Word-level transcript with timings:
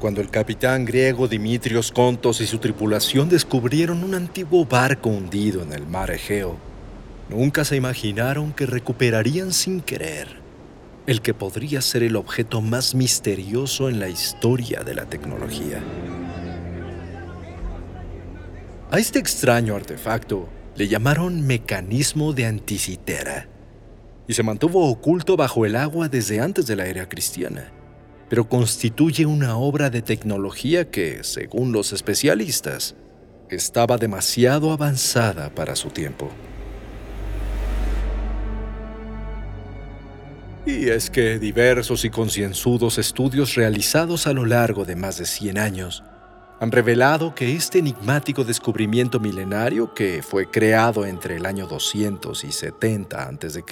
Cuando 0.00 0.22
el 0.22 0.30
capitán 0.30 0.86
griego 0.86 1.28
Dimitrios 1.28 1.92
Contos 1.92 2.40
y 2.40 2.46
su 2.46 2.56
tripulación 2.56 3.28
descubrieron 3.28 4.02
un 4.02 4.14
antiguo 4.14 4.64
barco 4.64 5.10
hundido 5.10 5.62
en 5.62 5.74
el 5.74 5.86
mar 5.86 6.10
Egeo, 6.10 6.56
nunca 7.28 7.66
se 7.66 7.76
imaginaron 7.76 8.54
que 8.54 8.64
recuperarían 8.64 9.52
sin 9.52 9.82
querer 9.82 10.40
el 11.06 11.20
que 11.20 11.34
podría 11.34 11.82
ser 11.82 12.02
el 12.02 12.16
objeto 12.16 12.62
más 12.62 12.94
misterioso 12.94 13.90
en 13.90 14.00
la 14.00 14.08
historia 14.08 14.84
de 14.84 14.94
la 14.94 15.04
tecnología. 15.04 15.82
A 18.90 18.98
este 18.98 19.18
extraño 19.18 19.76
artefacto 19.76 20.48
le 20.76 20.88
llamaron 20.88 21.46
mecanismo 21.46 22.32
de 22.32 22.46
anticitera 22.46 23.48
y 24.26 24.32
se 24.32 24.42
mantuvo 24.42 24.88
oculto 24.88 25.36
bajo 25.36 25.66
el 25.66 25.76
agua 25.76 26.08
desde 26.08 26.40
antes 26.40 26.66
de 26.66 26.76
la 26.76 26.86
era 26.86 27.06
cristiana 27.06 27.70
pero 28.30 28.48
constituye 28.48 29.26
una 29.26 29.56
obra 29.56 29.90
de 29.90 30.02
tecnología 30.02 30.88
que, 30.88 31.24
según 31.24 31.72
los 31.72 31.92
especialistas, 31.92 32.94
estaba 33.50 33.98
demasiado 33.98 34.70
avanzada 34.70 35.52
para 35.52 35.74
su 35.74 35.88
tiempo. 35.88 36.30
Y 40.64 40.88
es 40.88 41.10
que 41.10 41.40
diversos 41.40 42.04
y 42.04 42.10
concienzudos 42.10 42.98
estudios 42.98 43.56
realizados 43.56 44.28
a 44.28 44.32
lo 44.32 44.46
largo 44.46 44.84
de 44.84 44.94
más 44.94 45.18
de 45.18 45.26
100 45.26 45.58
años 45.58 46.04
han 46.60 46.70
revelado 46.70 47.34
que 47.34 47.56
este 47.56 47.80
enigmático 47.80 48.44
descubrimiento 48.44 49.18
milenario, 49.18 49.92
que 49.92 50.22
fue 50.22 50.48
creado 50.48 51.04
entre 51.04 51.36
el 51.36 51.46
año 51.46 51.66
200 51.66 52.44
y 52.44 52.52
70 52.52 53.28
a.C., 53.28 53.64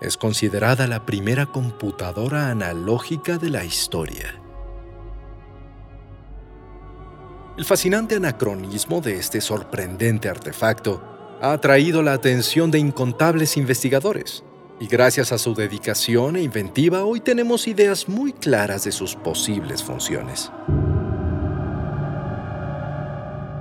es 0.00 0.16
considerada 0.16 0.86
la 0.86 1.04
primera 1.04 1.46
computadora 1.46 2.50
analógica 2.50 3.38
de 3.38 3.50
la 3.50 3.64
historia. 3.64 4.34
El 7.56 7.64
fascinante 7.64 8.14
anacronismo 8.14 9.00
de 9.00 9.16
este 9.16 9.40
sorprendente 9.40 10.28
artefacto 10.28 11.02
ha 11.40 11.52
atraído 11.52 12.02
la 12.02 12.12
atención 12.12 12.70
de 12.70 12.78
incontables 12.78 13.56
investigadores, 13.56 14.44
y 14.80 14.86
gracias 14.86 15.32
a 15.32 15.38
su 15.38 15.54
dedicación 15.54 16.36
e 16.36 16.42
inventiva 16.42 17.04
hoy 17.04 17.20
tenemos 17.20 17.66
ideas 17.66 18.08
muy 18.08 18.32
claras 18.32 18.84
de 18.84 18.92
sus 18.92 19.16
posibles 19.16 19.82
funciones. 19.82 20.52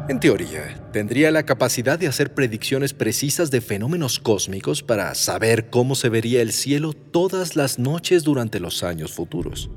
En 0.09 0.21
teoría, 0.21 0.89
tendría 0.93 1.31
la 1.31 1.43
capacidad 1.43 1.99
de 1.99 2.07
hacer 2.07 2.33
predicciones 2.33 2.93
precisas 2.93 3.51
de 3.51 3.59
fenómenos 3.59 4.19
cósmicos 4.19 4.81
para 4.81 5.13
saber 5.15 5.69
cómo 5.69 5.95
se 5.95 6.07
vería 6.07 6.41
el 6.41 6.53
cielo 6.53 6.93
todas 6.93 7.57
las 7.57 7.77
noches 7.77 8.23
durante 8.23 8.61
los 8.61 8.83
años 8.83 9.11
futuros. 9.11 9.69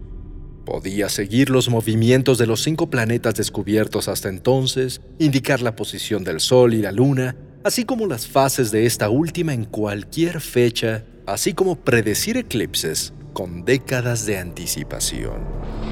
Podía 0.64 1.09
seguir 1.09 1.50
los 1.50 1.69
movimientos 1.69 2.39
de 2.39 2.47
los 2.47 2.62
cinco 2.62 2.89
planetas 2.91 3.34
descubiertos 3.34 4.06
hasta 4.06 4.28
entonces, 4.28 5.00
indicar 5.19 5.62
la 5.62 5.75
posición 5.75 6.22
del 6.22 6.38
Sol 6.38 6.75
y 6.75 6.83
la 6.83 6.93
Luna, 6.93 7.34
así 7.65 7.84
como 7.84 8.06
las 8.06 8.28
fases 8.28 8.71
de 8.71 8.87
esta 8.87 9.10
última 9.10 9.53
en 9.53 9.65
cualquier 9.65 10.41
fecha, 10.41 11.04
así 11.27 11.54
como 11.54 11.75
predecir 11.75 12.37
eclipses 12.37 13.12
con 13.33 13.65
décadas 13.65 14.27
de 14.27 14.38
anticipación. 14.38 15.90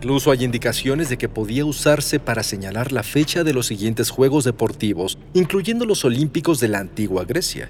Incluso 0.00 0.30
hay 0.30 0.44
indicaciones 0.44 1.08
de 1.08 1.18
que 1.18 1.28
podía 1.28 1.64
usarse 1.64 2.20
para 2.20 2.44
señalar 2.44 2.92
la 2.92 3.02
fecha 3.02 3.42
de 3.42 3.52
los 3.52 3.66
siguientes 3.66 4.10
Juegos 4.10 4.44
Deportivos, 4.44 5.18
incluyendo 5.34 5.84
los 5.86 6.04
Olímpicos 6.04 6.60
de 6.60 6.68
la 6.68 6.78
antigua 6.78 7.24
Grecia, 7.24 7.68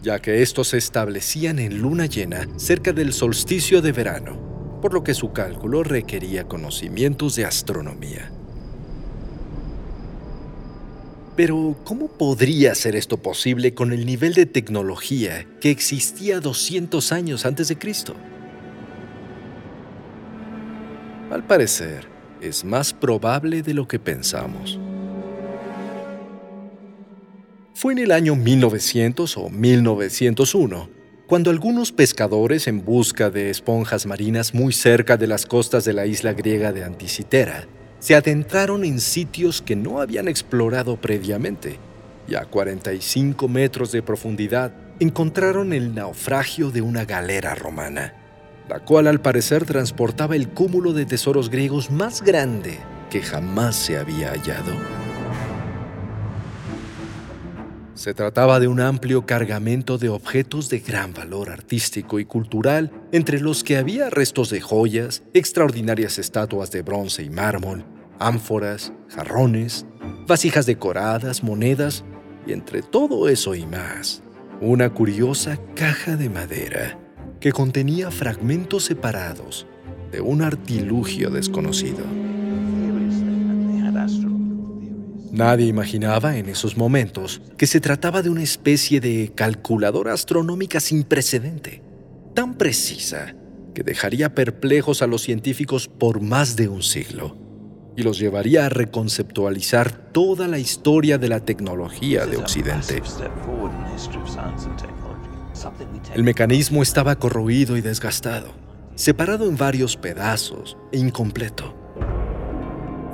ya 0.00 0.18
que 0.20 0.40
estos 0.40 0.68
se 0.68 0.78
establecían 0.78 1.58
en 1.58 1.82
luna 1.82 2.06
llena 2.06 2.48
cerca 2.56 2.94
del 2.94 3.12
solsticio 3.12 3.82
de 3.82 3.92
verano, 3.92 4.78
por 4.80 4.94
lo 4.94 5.04
que 5.04 5.12
su 5.12 5.34
cálculo 5.34 5.82
requería 5.82 6.48
conocimientos 6.48 7.36
de 7.36 7.44
astronomía. 7.44 8.32
Pero, 11.36 11.76
¿cómo 11.84 12.08
podría 12.08 12.74
ser 12.74 12.96
esto 12.96 13.18
posible 13.18 13.74
con 13.74 13.92
el 13.92 14.06
nivel 14.06 14.32
de 14.32 14.46
tecnología 14.46 15.46
que 15.60 15.70
existía 15.70 16.40
200 16.40 17.12
años 17.12 17.44
antes 17.44 17.68
de 17.68 17.76
Cristo? 17.76 18.14
Al 21.36 21.44
parecer, 21.44 22.06
es 22.40 22.64
más 22.64 22.94
probable 22.94 23.60
de 23.60 23.74
lo 23.74 23.86
que 23.86 23.98
pensamos. 23.98 24.80
Fue 27.74 27.92
en 27.92 27.98
el 27.98 28.10
año 28.10 28.34
1900 28.36 29.36
o 29.36 29.50
1901 29.50 30.88
cuando 31.26 31.50
algunos 31.50 31.92
pescadores 31.92 32.66
en 32.68 32.82
busca 32.86 33.28
de 33.28 33.50
esponjas 33.50 34.06
marinas 34.06 34.54
muy 34.54 34.72
cerca 34.72 35.18
de 35.18 35.26
las 35.26 35.44
costas 35.44 35.84
de 35.84 35.92
la 35.92 36.06
isla 36.06 36.32
griega 36.32 36.72
de 36.72 36.84
Anticitera 36.84 37.66
se 37.98 38.14
adentraron 38.14 38.82
en 38.82 38.98
sitios 38.98 39.60
que 39.60 39.76
no 39.76 40.00
habían 40.00 40.28
explorado 40.28 40.96
previamente 40.96 41.78
y 42.26 42.36
a 42.36 42.46
45 42.46 43.46
metros 43.46 43.92
de 43.92 44.00
profundidad 44.00 44.72
encontraron 45.00 45.74
el 45.74 45.94
naufragio 45.94 46.70
de 46.70 46.80
una 46.80 47.04
galera 47.04 47.54
romana 47.54 48.25
la 48.68 48.80
cual 48.80 49.06
al 49.06 49.20
parecer 49.20 49.64
transportaba 49.64 50.36
el 50.36 50.48
cúmulo 50.48 50.92
de 50.92 51.06
tesoros 51.06 51.50
griegos 51.50 51.90
más 51.90 52.22
grande 52.22 52.78
que 53.10 53.22
jamás 53.22 53.76
se 53.76 53.96
había 53.96 54.30
hallado. 54.30 54.72
Se 57.94 58.12
trataba 58.12 58.60
de 58.60 58.68
un 58.68 58.80
amplio 58.80 59.24
cargamento 59.24 59.96
de 59.96 60.10
objetos 60.10 60.68
de 60.68 60.80
gran 60.80 61.14
valor 61.14 61.48
artístico 61.48 62.20
y 62.20 62.26
cultural, 62.26 62.92
entre 63.10 63.40
los 63.40 63.64
que 63.64 63.78
había 63.78 64.10
restos 64.10 64.50
de 64.50 64.60
joyas, 64.60 65.22
extraordinarias 65.32 66.18
estatuas 66.18 66.70
de 66.70 66.82
bronce 66.82 67.22
y 67.22 67.30
mármol, 67.30 67.86
ánforas, 68.18 68.92
jarrones, 69.08 69.86
vasijas 70.26 70.66
decoradas, 70.66 71.42
monedas, 71.42 72.04
y 72.46 72.52
entre 72.52 72.82
todo 72.82 73.28
eso 73.30 73.54
y 73.54 73.64
más, 73.64 74.22
una 74.60 74.92
curiosa 74.92 75.58
caja 75.74 76.16
de 76.16 76.28
madera 76.28 77.05
que 77.46 77.52
contenía 77.52 78.10
fragmentos 78.10 78.86
separados 78.86 79.68
de 80.10 80.20
un 80.20 80.42
artilugio 80.42 81.30
desconocido. 81.30 82.04
Nadie 85.30 85.66
imaginaba 85.66 86.38
en 86.38 86.48
esos 86.48 86.76
momentos 86.76 87.40
que 87.56 87.68
se 87.68 87.80
trataba 87.80 88.22
de 88.22 88.30
una 88.30 88.42
especie 88.42 89.00
de 89.00 89.30
calculadora 89.32 90.12
astronómica 90.12 90.80
sin 90.80 91.04
precedente, 91.04 91.82
tan 92.34 92.54
precisa 92.58 93.36
que 93.76 93.84
dejaría 93.84 94.34
perplejos 94.34 95.00
a 95.00 95.06
los 95.06 95.22
científicos 95.22 95.86
por 95.86 96.20
más 96.20 96.56
de 96.56 96.66
un 96.66 96.82
siglo 96.82 97.36
y 97.96 98.02
los 98.02 98.18
llevaría 98.18 98.66
a 98.66 98.70
reconceptualizar 98.70 100.10
toda 100.10 100.48
la 100.48 100.58
historia 100.58 101.16
de 101.16 101.28
la 101.28 101.38
tecnología 101.38 102.26
de 102.26 102.38
Occidente. 102.38 103.00
El 106.14 106.24
mecanismo 106.24 106.82
estaba 106.82 107.16
corroído 107.16 107.76
y 107.76 107.80
desgastado, 107.80 108.52
separado 108.94 109.48
en 109.48 109.56
varios 109.56 109.96
pedazos 109.96 110.76
e 110.92 110.98
incompleto. 110.98 111.74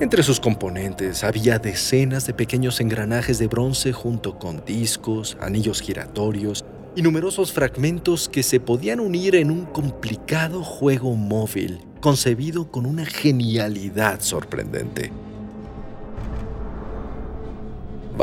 Entre 0.00 0.22
sus 0.22 0.40
componentes 0.40 1.22
había 1.22 1.58
decenas 1.58 2.26
de 2.26 2.34
pequeños 2.34 2.80
engranajes 2.80 3.38
de 3.38 3.46
bronce 3.46 3.92
junto 3.92 4.38
con 4.38 4.64
discos, 4.64 5.36
anillos 5.40 5.80
giratorios 5.80 6.64
y 6.96 7.02
numerosos 7.02 7.52
fragmentos 7.52 8.28
que 8.28 8.42
se 8.42 8.58
podían 8.58 9.00
unir 9.00 9.36
en 9.36 9.50
un 9.50 9.64
complicado 9.66 10.64
juego 10.64 11.14
móvil 11.14 11.80
concebido 12.00 12.68
con 12.70 12.84
una 12.84 13.06
genialidad 13.06 14.20
sorprendente. 14.20 15.12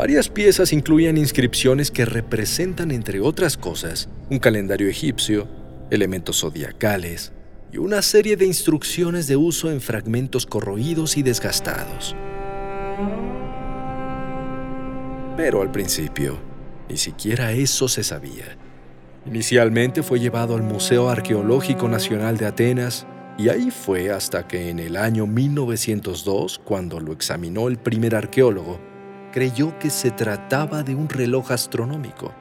Varias 0.00 0.30
piezas 0.30 0.72
incluían 0.72 1.18
inscripciones 1.18 1.90
que 1.90 2.06
representan, 2.06 2.90
entre 2.90 3.20
otras 3.20 3.58
cosas, 3.58 4.08
un 4.30 4.38
calendario 4.38 4.88
egipcio, 4.88 5.46
elementos 5.90 6.40
zodiacales 6.40 7.34
y 7.70 7.76
una 7.76 8.00
serie 8.00 8.38
de 8.38 8.46
instrucciones 8.46 9.26
de 9.26 9.36
uso 9.36 9.70
en 9.70 9.82
fragmentos 9.82 10.46
corroídos 10.46 11.18
y 11.18 11.22
desgastados. 11.22 12.16
Pero 15.36 15.60
al 15.60 15.70
principio, 15.70 16.38
Ni 16.88 16.96
siquiera 16.96 17.52
eso 17.52 17.86
se 17.86 18.02
sabía. 18.02 18.56
Inicialmente 19.26 20.02
fue 20.02 20.18
llevado 20.18 20.56
al 20.56 20.62
Museo 20.62 21.10
Arqueológico 21.10 21.90
Nacional 21.90 22.38
de 22.38 22.46
Atenas 22.46 23.06
y 23.36 23.50
ahí 23.50 23.70
fue 23.70 24.10
hasta 24.10 24.48
que 24.48 24.70
en 24.70 24.78
el 24.78 24.96
año 24.96 25.26
1902, 25.26 26.58
cuando 26.64 27.00
lo 27.00 27.12
examinó 27.12 27.68
el 27.68 27.76
primer 27.76 28.14
arqueólogo, 28.14 28.89
creyó 29.32 29.78
que 29.78 29.90
se 29.90 30.10
trataba 30.10 30.82
de 30.82 30.94
un 30.94 31.08
reloj 31.08 31.52
astronómico, 31.52 32.34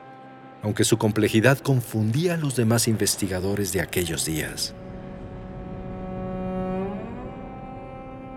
aunque 0.61 0.83
su 0.83 0.97
complejidad 0.97 1.59
confundía 1.59 2.33
a 2.33 2.37
los 2.37 2.55
demás 2.55 2.87
investigadores 2.87 3.71
de 3.71 3.81
aquellos 3.81 4.25
días. 4.25 4.73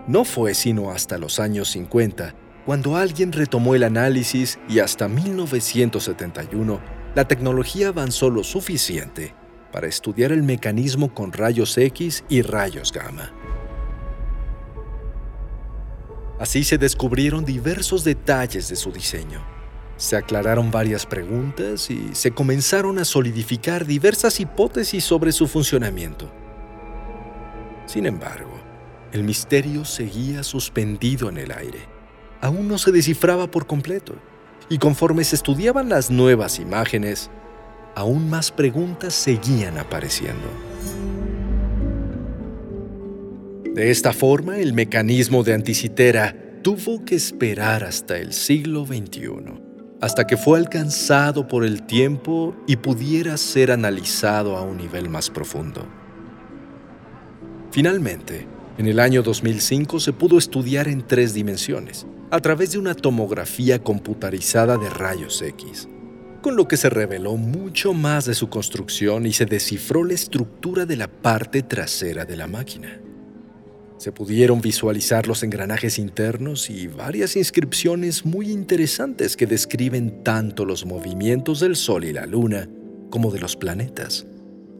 No 0.07 0.25
fue 0.25 0.53
sino 0.53 0.91
hasta 0.91 1.17
los 1.17 1.39
años 1.39 1.69
50 1.69 2.35
cuando 2.65 2.95
alguien 2.95 3.31
retomó 3.31 3.75
el 3.75 3.83
análisis 3.83 4.59
y 4.69 4.79
hasta 4.79 5.07
1971 5.07 6.79
la 7.15 7.27
tecnología 7.27 7.89
avanzó 7.89 8.29
lo 8.29 8.43
suficiente 8.43 9.33
para 9.71 9.87
estudiar 9.87 10.31
el 10.31 10.43
mecanismo 10.43 11.13
con 11.13 11.31
rayos 11.31 11.77
X 11.77 12.23
y 12.29 12.41
rayos 12.41 12.91
gamma. 12.91 13.31
Así 16.39 16.63
se 16.63 16.77
descubrieron 16.77 17.45
diversos 17.45 18.03
detalles 18.03 18.67
de 18.69 18.75
su 18.75 18.91
diseño. 18.91 19.41
Se 19.97 20.15
aclararon 20.15 20.71
varias 20.71 21.05
preguntas 21.05 21.89
y 21.89 22.13
se 22.13 22.31
comenzaron 22.31 22.97
a 22.99 23.05
solidificar 23.05 23.85
diversas 23.85 24.39
hipótesis 24.39 25.03
sobre 25.03 25.31
su 25.31 25.47
funcionamiento. 25.47 26.31
Sin 27.85 28.05
embargo, 28.05 28.51
el 29.11 29.23
misterio 29.23 29.85
seguía 29.85 30.43
suspendido 30.43 31.29
en 31.29 31.37
el 31.37 31.51
aire. 31.51 31.87
Aún 32.41 32.67
no 32.67 32.77
se 32.77 32.91
descifraba 32.91 33.47
por 33.47 33.67
completo, 33.67 34.15
y 34.69 34.79
conforme 34.79 35.23
se 35.23 35.35
estudiaban 35.35 35.89
las 35.89 36.09
nuevas 36.09 36.57
imágenes, 36.57 37.29
aún 37.95 38.29
más 38.29 38.51
preguntas 38.51 39.13
seguían 39.13 39.77
apareciendo. 39.77 40.47
De 43.73 43.89
esta 43.89 44.13
forma, 44.13 44.59
el 44.59 44.73
mecanismo 44.73 45.43
de 45.43 45.55
Anticitera 45.55 46.35
tuvo 46.61 47.03
que 47.05 47.15
esperar 47.15 47.83
hasta 47.83 48.19
el 48.19 48.31
siglo 48.31 48.85
XXI, 48.85 49.31
hasta 49.99 50.27
que 50.27 50.37
fue 50.37 50.59
alcanzado 50.59 51.47
por 51.47 51.65
el 51.65 51.81
tiempo 51.87 52.55
y 52.67 52.75
pudiera 52.75 53.35
ser 53.35 53.71
analizado 53.71 54.57
a 54.57 54.61
un 54.61 54.77
nivel 54.77 55.09
más 55.09 55.31
profundo. 55.31 55.87
Finalmente, 57.71 58.45
en 58.77 58.85
el 58.85 58.99
año 58.99 59.23
2005 59.23 59.99
se 59.99 60.13
pudo 60.13 60.37
estudiar 60.37 60.87
en 60.87 61.07
tres 61.07 61.33
dimensiones, 61.33 62.05
a 62.29 62.39
través 62.41 62.73
de 62.73 62.77
una 62.77 62.93
tomografía 62.93 63.79
computarizada 63.83 64.77
de 64.77 64.89
rayos 64.91 65.41
X 65.41 65.87
con 66.43 66.57
lo 66.57 66.67
que 66.67 66.75
se 66.75 66.89
reveló 66.89 67.37
mucho 67.37 67.93
más 67.93 68.25
de 68.25 68.35
su 68.35 68.49
construcción 68.49 69.25
y 69.25 69.31
se 69.31 69.45
descifró 69.45 70.03
la 70.03 70.13
estructura 70.13 70.85
de 70.85 70.97
la 70.97 71.07
parte 71.07 71.63
trasera 71.63 72.25
de 72.25 72.35
la 72.35 72.47
máquina. 72.47 72.99
Se 74.03 74.11
pudieron 74.11 74.59
visualizar 74.59 75.27
los 75.27 75.43
engranajes 75.43 75.97
internos 75.97 76.69
y 76.69 76.87
varias 76.87 77.37
inscripciones 77.37 78.25
muy 78.25 78.51
interesantes 78.51 79.37
que 79.37 79.47
describen 79.47 80.25
tanto 80.25 80.65
los 80.65 80.85
movimientos 80.85 81.61
del 81.61 81.77
Sol 81.77 82.03
y 82.03 82.11
la 82.11 82.25
Luna 82.25 82.67
como 83.09 83.31
de 83.31 83.39
los 83.39 83.55
planetas, 83.55 84.25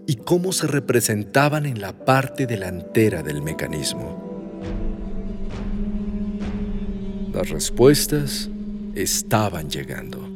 y 0.07 0.15
cómo 0.15 0.51
se 0.51 0.67
representaban 0.67 1.65
en 1.65 1.79
la 1.79 2.03
parte 2.03 2.47
delantera 2.47 3.23
del 3.23 3.41
mecanismo. 3.41 4.21
Las 7.33 7.47
respuestas 7.47 8.49
estaban 8.93 9.69
llegando. 9.69 10.32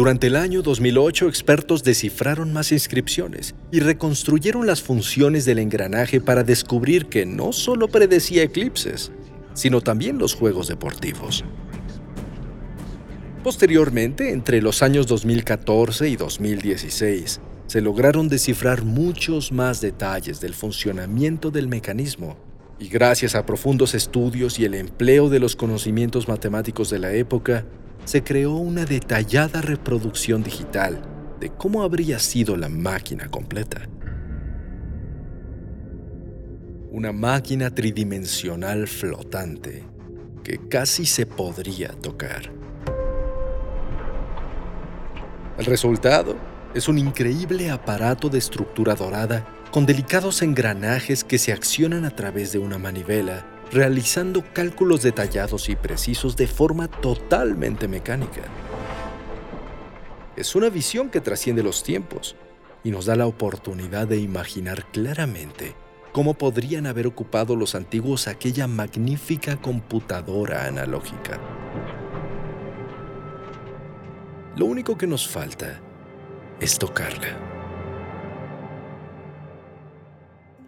Durante 0.00 0.28
el 0.28 0.36
año 0.36 0.62
2008, 0.62 1.28
expertos 1.28 1.84
descifraron 1.84 2.54
más 2.54 2.72
inscripciones 2.72 3.54
y 3.70 3.80
reconstruyeron 3.80 4.66
las 4.66 4.80
funciones 4.80 5.44
del 5.44 5.58
engranaje 5.58 6.22
para 6.22 6.42
descubrir 6.42 7.10
que 7.10 7.26
no 7.26 7.52
solo 7.52 7.86
predecía 7.86 8.42
eclipses, 8.42 9.12
sino 9.52 9.82
también 9.82 10.16
los 10.16 10.34
juegos 10.34 10.68
deportivos. 10.68 11.44
Posteriormente, 13.44 14.32
entre 14.32 14.62
los 14.62 14.82
años 14.82 15.06
2014 15.06 16.08
y 16.08 16.16
2016, 16.16 17.42
se 17.66 17.80
lograron 17.82 18.30
descifrar 18.30 18.82
muchos 18.86 19.52
más 19.52 19.82
detalles 19.82 20.40
del 20.40 20.54
funcionamiento 20.54 21.50
del 21.50 21.68
mecanismo 21.68 22.38
y 22.78 22.88
gracias 22.88 23.34
a 23.34 23.44
profundos 23.44 23.92
estudios 23.94 24.58
y 24.58 24.64
el 24.64 24.76
empleo 24.76 25.28
de 25.28 25.40
los 25.40 25.56
conocimientos 25.56 26.26
matemáticos 26.26 26.88
de 26.88 27.00
la 27.00 27.12
época, 27.12 27.66
se 28.10 28.24
creó 28.24 28.54
una 28.54 28.84
detallada 28.84 29.60
reproducción 29.60 30.42
digital 30.42 31.00
de 31.38 31.48
cómo 31.48 31.84
habría 31.84 32.18
sido 32.18 32.56
la 32.56 32.68
máquina 32.68 33.28
completa. 33.28 33.88
Una 36.90 37.12
máquina 37.12 37.72
tridimensional 37.72 38.88
flotante 38.88 39.84
que 40.42 40.58
casi 40.68 41.06
se 41.06 41.24
podría 41.24 41.90
tocar. 41.90 42.52
El 45.56 45.66
resultado 45.66 46.34
es 46.74 46.88
un 46.88 46.98
increíble 46.98 47.70
aparato 47.70 48.28
de 48.28 48.38
estructura 48.38 48.96
dorada 48.96 49.46
con 49.70 49.86
delicados 49.86 50.42
engranajes 50.42 51.22
que 51.22 51.38
se 51.38 51.52
accionan 51.52 52.04
a 52.04 52.10
través 52.10 52.50
de 52.50 52.58
una 52.58 52.76
manivela 52.76 53.46
realizando 53.72 54.44
cálculos 54.52 55.02
detallados 55.02 55.68
y 55.68 55.76
precisos 55.76 56.36
de 56.36 56.46
forma 56.46 56.88
totalmente 56.88 57.86
mecánica. 57.86 58.42
Es 60.36 60.56
una 60.56 60.70
visión 60.70 61.10
que 61.10 61.20
trasciende 61.20 61.62
los 61.62 61.82
tiempos 61.82 62.34
y 62.82 62.90
nos 62.90 63.06
da 63.06 63.14
la 63.14 63.26
oportunidad 63.26 64.08
de 64.08 64.16
imaginar 64.16 64.86
claramente 64.90 65.74
cómo 66.12 66.34
podrían 66.34 66.86
haber 66.86 67.06
ocupado 67.06 67.54
los 67.54 67.74
antiguos 67.74 68.26
aquella 68.26 68.66
magnífica 68.66 69.56
computadora 69.56 70.66
analógica. 70.66 71.38
Lo 74.56 74.66
único 74.66 74.98
que 74.98 75.06
nos 75.06 75.28
falta 75.28 75.80
es 76.58 76.76
tocarla. 76.78 77.38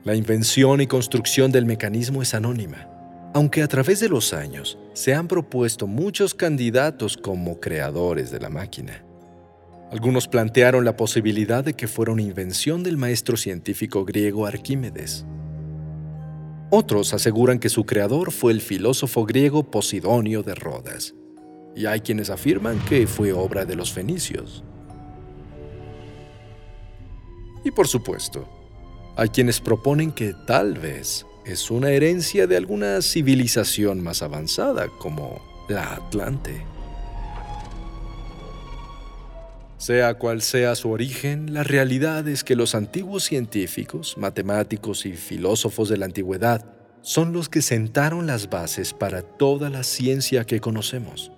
La 0.05 0.15
invención 0.15 0.81
y 0.81 0.87
construcción 0.87 1.51
del 1.51 1.67
mecanismo 1.67 2.23
es 2.23 2.35
anónima 2.35 2.92
aunque 3.35 3.63
a 3.63 3.69
través 3.69 4.01
de 4.01 4.09
los 4.09 4.33
años 4.35 4.79
se 4.93 5.15
han 5.15 5.29
propuesto 5.29 5.87
muchos 5.87 6.35
candidatos 6.35 7.17
como 7.17 7.61
creadores 7.61 8.31
de 8.31 8.41
la 8.41 8.51
máquina. 8.51 9.05
Algunos 9.91 10.29
plantearon 10.29 10.85
la 10.85 10.97
posibilidad 10.97 11.65
de 11.65 11.75
que 11.75 11.87
fuera 11.87 12.13
una 12.13 12.23
invención 12.23 12.83
del 12.83 12.97
maestro 12.97 13.37
científico 13.37 14.05
griego 14.05 14.47
Arquímedes. 14.47 15.27
Otros 16.71 17.13
aseguran 17.13 17.59
que 17.59 17.69
su 17.69 17.85
creador 17.85 18.33
fue 18.33 18.53
el 18.53 18.63
filósofo 18.63 19.27
griego 19.27 19.71
Posidonio 19.71 20.43
de 20.43 20.55
Rodas, 20.55 21.15
y 21.77 21.85
hay 21.85 22.01
quienes 22.01 22.31
afirman 22.31 22.79
que 22.87 23.07
fue 23.07 23.33
obra 23.33 23.67
de 23.67 23.77
los 23.77 23.93
fenicios. 23.93 24.65
Y 27.65 27.71
por 27.71 27.87
supuesto, 27.87 28.49
hay 29.17 29.29
quienes 29.29 29.61
proponen 29.61 30.11
que 30.11 30.35
tal 30.47 30.75
vez 30.79 31.27
es 31.45 31.71
una 31.71 31.91
herencia 31.91 32.47
de 32.47 32.57
alguna 32.57 33.03
civilización 33.03 34.03
más 34.03 34.23
avanzada 34.23 34.89
como 34.99 35.41
la 35.69 35.95
Atlante. 35.95 36.65
Sea 39.79 40.15
cual 40.15 40.43
sea 40.43 40.77
su 40.77 40.91
origen, 40.91 41.53
la 41.53 41.65
realidad 41.65 42.29
es 42.29 42.45
que 42.45 42.55
los 42.55 42.77
antiguos 42.77 43.25
científicos, 43.25 44.17
matemáticos 44.17 45.07
y 45.07 45.15
filósofos 45.15 45.89
de 45.89 45.97
la 45.97 46.07
antigüedad 46.07 46.65
son 47.01 47.33
los 47.33 47.49
que 47.49 47.63
sentaron 47.63 48.29
las 48.29 48.49
bases 48.49 48.93
para 48.93 49.23
toda 49.23 49.71
la 49.71 49.83
ciencia 49.83 50.45
que 50.45 50.61
conocemos, 50.61 51.33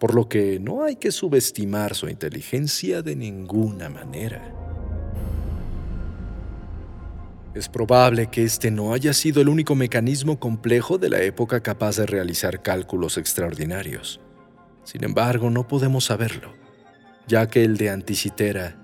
por 0.00 0.14
lo 0.14 0.30
que 0.30 0.58
no 0.58 0.84
hay 0.84 0.96
que 0.96 1.12
subestimar 1.12 1.94
su 1.94 2.08
inteligencia 2.08 3.02
de 3.02 3.16
ninguna 3.16 3.90
manera. 3.90 4.63
Es 7.54 7.68
probable 7.68 8.26
que 8.26 8.42
este 8.42 8.72
no 8.72 8.92
haya 8.92 9.12
sido 9.12 9.40
el 9.40 9.48
único 9.48 9.76
mecanismo 9.76 10.40
complejo 10.40 10.98
de 10.98 11.08
la 11.08 11.22
época 11.22 11.62
capaz 11.62 11.96
de 11.96 12.06
realizar 12.06 12.62
cálculos 12.62 13.16
extraordinarios. 13.16 14.20
Sin 14.82 15.04
embargo, 15.04 15.50
no 15.50 15.68
podemos 15.68 16.06
saberlo, 16.06 16.52
ya 17.28 17.46
que 17.46 17.62
el 17.62 17.76
de 17.76 17.90
Anticitera 17.90 18.76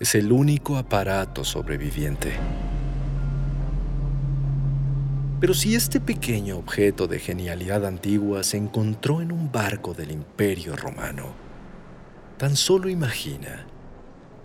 es 0.00 0.16
el 0.16 0.32
único 0.32 0.76
aparato 0.76 1.44
sobreviviente. 1.44 2.32
Pero 5.38 5.54
si 5.54 5.76
este 5.76 6.00
pequeño 6.00 6.56
objeto 6.56 7.06
de 7.06 7.20
genialidad 7.20 7.86
antigua 7.86 8.42
se 8.42 8.56
encontró 8.56 9.20
en 9.20 9.30
un 9.30 9.52
barco 9.52 9.94
del 9.94 10.10
Imperio 10.10 10.74
Romano, 10.74 11.26
tan 12.38 12.56
solo 12.56 12.88
imagina 12.88 13.66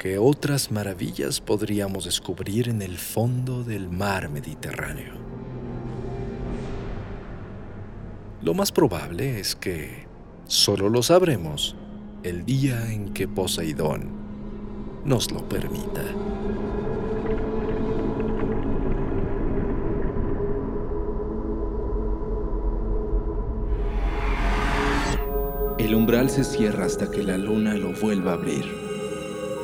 ¿Qué 0.01 0.17
otras 0.17 0.71
maravillas 0.71 1.39
podríamos 1.39 2.05
descubrir 2.05 2.69
en 2.69 2.81
el 2.81 2.97
fondo 2.97 3.63
del 3.63 3.87
mar 3.87 4.29
Mediterráneo? 4.29 5.13
Lo 8.41 8.55
más 8.55 8.71
probable 8.71 9.39
es 9.39 9.55
que 9.55 10.07
Solo 10.47 10.89
lo 10.89 11.03
sabremos 11.03 11.75
el 12.23 12.45
día 12.45 12.91
en 12.91 13.13
que 13.13 13.27
Poseidón 13.27 14.09
nos 15.05 15.31
lo 15.31 15.47
permita. 15.47 16.01
El 25.77 25.93
umbral 25.93 26.31
se 26.31 26.43
cierra 26.43 26.85
hasta 26.85 27.11
que 27.11 27.21
la 27.21 27.37
luna 27.37 27.75
lo 27.75 27.93
vuelva 27.93 28.31
a 28.31 28.33
abrir. 28.33 28.90